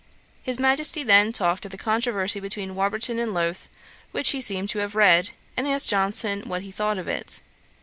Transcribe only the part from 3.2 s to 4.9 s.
Lowth, which he seemed to